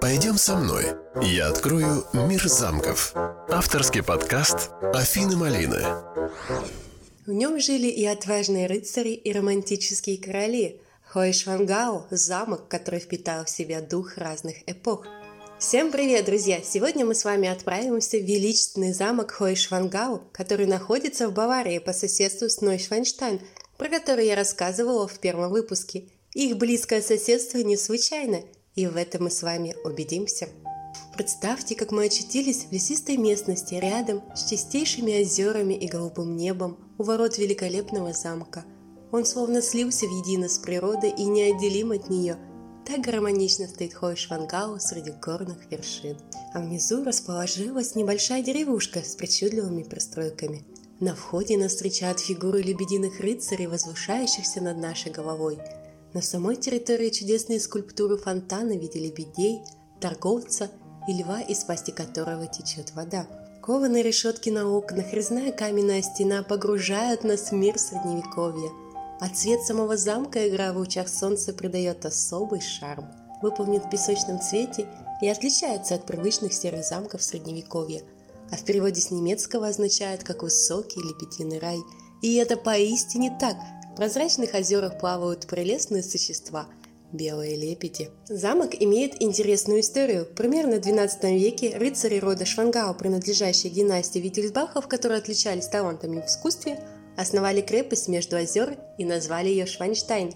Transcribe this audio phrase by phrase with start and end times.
[0.00, 0.84] Пойдем со мной.
[1.22, 3.12] Я открою мир замков.
[3.48, 5.82] Авторский подкаст Афины Малины.
[7.26, 10.80] В нем жили и отважные рыцари, и романтические короли.
[11.08, 15.04] Хоишвангау– замок, который впитал в себя дух разных эпох.
[15.58, 16.60] Всем привет, друзья!
[16.62, 22.48] Сегодня мы с вами отправимся в величественный замок Хойшвангау, который находится в Баварии по соседству
[22.48, 23.40] с Нойшванштайн,
[23.78, 26.04] про который я рассказывала в первом выпуске.
[26.34, 28.42] Их близкое соседство не случайно–
[28.74, 30.48] и в этом мы с вами убедимся.
[31.14, 37.02] Представьте, как мы очутились в лесистой местности рядом с чистейшими озерами и голубым небом у
[37.02, 38.64] ворот великолепного замка.
[39.10, 42.38] Он словно слился в едино с природой и неотделим от нее.
[42.86, 46.16] Так гармонично стоит Хойшвангау среди горных вершин.
[46.54, 50.64] А внизу расположилась небольшая деревушка с причудливыми пристройками.
[50.98, 55.58] На входе нас встречают фигуры лебединых рыцарей, возвышающихся над нашей головой–
[56.14, 59.62] на самой территории чудесные скульптуры фонтана в виде
[60.00, 60.70] торговца
[61.08, 63.26] и льва, из пасти которого течет вода.
[63.62, 68.70] Кованые решетки на окнах, резная каменная стена погружают нас в мир средневековья,
[69.20, 73.06] а цвет самого замка, игра в лучах солнца, придает особый шарм.
[73.40, 74.88] Выполнен в песочном цвете
[75.20, 78.02] и отличается от привычных серых замков средневековья,
[78.50, 81.78] а в переводе с немецкого означает как «высокий лебединый рай».
[82.20, 83.56] И это поистине так–
[83.92, 86.66] в прозрачных озерах плавают прелестные существа–
[87.12, 88.10] белые лебеди.
[88.26, 90.26] Замок имеет интересную историю.
[90.34, 96.80] Примерно в XII веке рыцари рода Швангау, принадлежащие династии Виттельсбахов, которые отличались талантами в искусстве,
[97.18, 100.32] основали крепость между озер и назвали ее Шванштайн.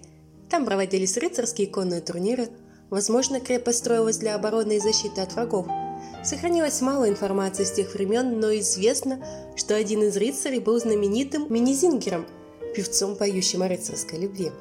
[0.50, 2.50] Там проводились рыцарские конные турниры.
[2.90, 5.66] Возможно, крепость строилась для обороны и защиты от врагов.
[6.22, 9.24] Сохранилось мало информации с тех времен, но известно,
[9.56, 12.26] что один из рыцарей был знаменитым Минизингером–
[12.76, 14.52] певцом, поющим о рыцарской любви.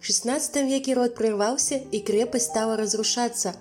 [0.00, 3.56] В XVI веке род прервался, и крепость стала разрушаться,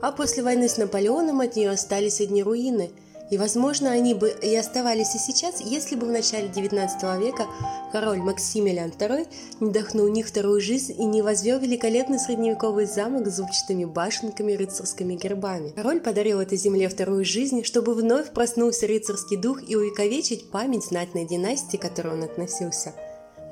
[0.00, 2.90] а после войны с Наполеоном от нее остались одни руины–
[3.30, 6.88] и, возможно, они бы и оставались и сейчас, если бы в начале XIX
[7.20, 7.46] века
[7.92, 9.28] король Максимилиан II
[9.60, 14.52] не вдохнул в них вторую жизнь и не возвел великолепный средневековый замок с зубчатыми башенками
[14.52, 15.70] и рыцарскими гербами.
[15.76, 21.24] Король подарил этой земле вторую жизнь, чтобы вновь проснулся рыцарский дух и увековечить память знатной
[21.24, 22.94] династии, к которой он относился.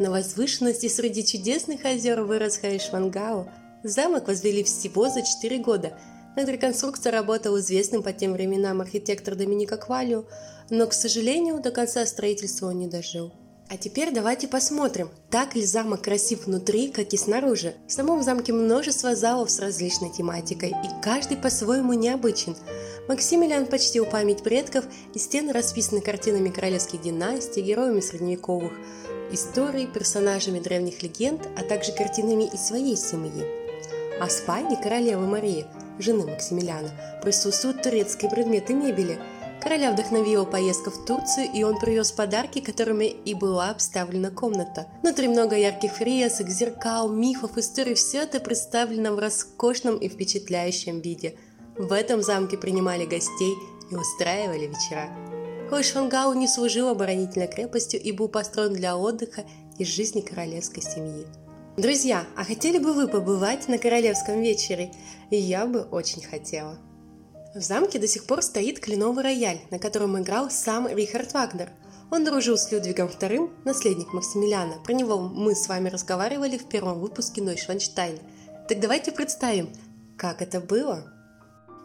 [0.00, 3.48] На возвышенности среди чудесных озер вырос Хайшвангау.
[3.84, 5.96] Замок возвели всего за 4 года–
[6.36, 10.24] над реконструкцией работал известный по тем временам архитектор Доминика Квалио,
[10.70, 13.32] но, к сожалению, до конца строительства он не дожил.
[13.70, 17.74] А теперь давайте посмотрим, так ли замок красив внутри, как и снаружи.
[17.86, 22.56] В самом замке множество залов с различной тематикой, и каждый по-своему необычен.
[23.08, 28.72] Максимилиан почтил память предков, и стены расписаны картинами королевских династий, героями средневековых
[29.32, 33.44] историй, персонажами древних легенд, а также картинами из своей семьи.
[34.18, 35.66] А в спальне королевы Марии–
[35.98, 36.90] жены Максимилиана,
[37.22, 39.18] присутствуют турецкие предметы мебели.
[39.62, 44.86] Короля вдохновила поездка в Турцию, и он привез подарки, которыми и была обставлена комната.
[45.02, 47.94] Внутри много ярких фресок, зеркал, мифов, историй.
[47.94, 51.36] Все это представлено в роскошном и впечатляющем виде.
[51.76, 53.54] В этом замке принимали гостей
[53.90, 55.08] и устраивали вечера.
[55.70, 59.44] Хойшвангау не служил оборонительной крепостью и был построен для отдыха
[59.78, 61.26] и жизни королевской семьи.
[61.78, 64.90] Друзья, а хотели бы вы побывать на королевском вечере?
[65.30, 66.76] Я бы очень хотела.
[67.54, 71.70] В замке до сих пор стоит кленовый рояль, на котором играл сам Рихард Вагнер.
[72.10, 74.82] Он дружил с Людвигом II, наследник Максимилиана.
[74.82, 78.18] Про него мы с вами разговаривали в первом выпуске Нойшванштайн.
[78.68, 79.70] Так давайте представим,
[80.16, 81.04] как это было.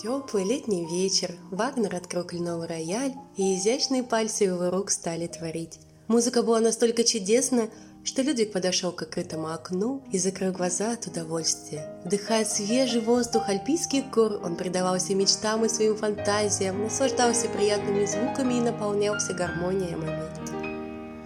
[0.02, 5.78] Теплый летний вечер, Вагнер открыл кленовый рояль, и изящные пальцы его рук стали творить.
[6.08, 7.70] Музыка была настолько чудесная,
[8.06, 12.02] что Людвиг подошел к открытому окну и закрыл глаза от удовольствия.
[12.03, 18.62] Вдыхая свежий воздух альпийских гор, он предавался мечтам и своим фантазиям, наслаждался приятными звуками и
[18.62, 20.42] наполнялся гармонией момента.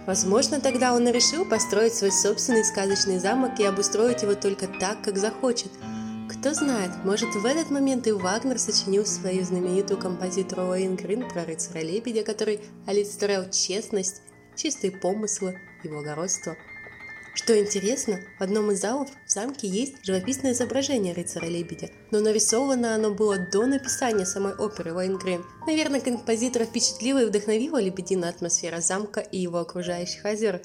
[0.06, 5.02] Возможно, тогда он и решил построить свой собственный сказочный замок и обустроить его только так,
[5.02, 5.70] как захочет.
[6.30, 12.22] Кто знает, может в этот момент и Вагнер сочинил свою знаменитую композицию Лоингрин про рыцаря-лебедя,
[12.22, 14.22] который олицетворял честность,
[14.56, 16.56] чистые помыслы и благородство.
[17.38, 23.14] Что интересно, в одном из залов в замке есть живописное изображение рыцаря-лебедя, но нарисовано оно
[23.14, 25.44] было до написания самой оперы Лайнгрен.
[25.64, 30.62] Наверное, композитора впечатлила и вдохновила лебединая атмосфера замка и его окружающих озер.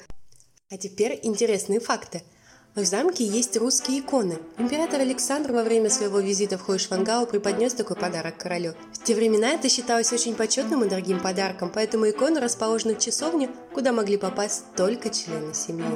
[0.68, 2.24] А теперь интересные факты–
[2.74, 4.36] в замке есть русские иконы.
[4.58, 8.74] Император Александр во время своего визита в Хойшвангау преподнес такой подарок королю.
[8.92, 13.48] В те времена это считалось очень почетным и дорогим подарком, поэтому иконы расположены в часовне,
[13.72, 15.86] куда могли попасть только члены семьи.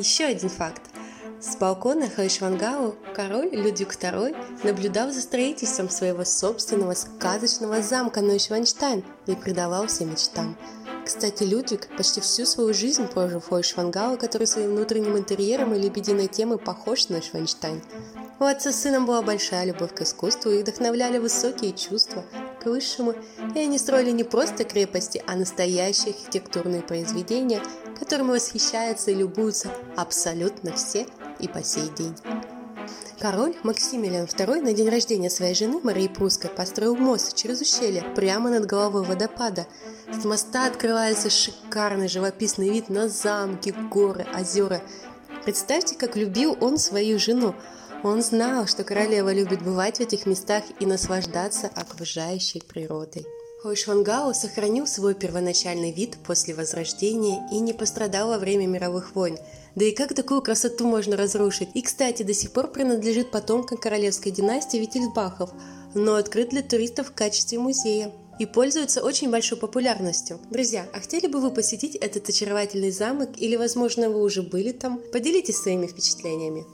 [0.00, 0.80] Еще один факт.
[1.42, 9.34] С балкона Хайшвангау король Людвиг II наблюдал за строительством своего собственного сказочного замка Нойшванштайн и
[9.34, 10.56] предавался мечтам.
[11.04, 16.28] Кстати, Людвиг почти всю свою жизнь прожил в Хойшвангау, который своим внутренним интерьером и лебединой
[16.28, 17.82] темой похож на Шванштайн.
[18.38, 22.24] У отца с сыном была большая любовь к искусству и вдохновляли высокие чувства
[22.62, 23.14] к высшему,
[23.54, 27.60] и они строили не просто крепости, а настоящие архитектурные произведения,
[28.00, 31.06] которыми восхищаются и любуются абсолютно все
[31.38, 32.16] и по сей день.
[33.20, 38.48] Король Максимилиан II на день рождения своей жены Марии Прусской построил мост через ущелье прямо
[38.48, 39.66] над головой водопада.
[40.10, 44.80] С моста открывается шикарный живописный вид на замки, горы, озера.
[45.44, 47.54] Представьте, как любил он свою жену.
[48.02, 53.26] Он знал, что королева любит бывать в этих местах и наслаждаться окружающей природой.
[53.62, 59.36] Хойшвангау сохранил свой первоначальный вид после Возрождения и не пострадал во время мировых войн.
[59.74, 61.68] Да и как такую красоту можно разрушить?
[61.74, 65.50] И, кстати, до сих пор принадлежит потомкам королевской династии Виттельсбахов,
[65.94, 70.40] но открыт для туристов в качестве музея и пользуется очень большой популярностью.
[70.50, 75.02] Друзья, а хотели бы вы посетить этот очаровательный замок или, возможно, вы уже были там?
[75.12, 76.64] Поделитесь своими впечатлениями.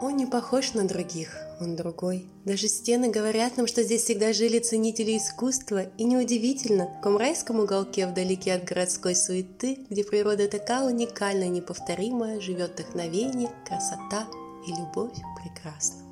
[0.00, 2.28] Он не похож на других, он другой.
[2.44, 7.58] Даже стены говорят нам, что здесь всегда жили ценители искусства, и неудивительно, в каком райском
[7.58, 14.28] уголке вдалеке от городской суеты, где природа такая уникальная, неповторимая, живет вдохновение, красота
[14.68, 16.08] и любовь к прекрасному.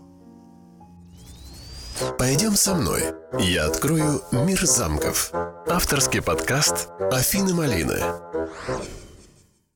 [2.18, 3.02] Пойдем со мной.
[3.38, 5.30] Я открою мир замков.
[5.66, 8.00] Авторский подкаст Афины Малины.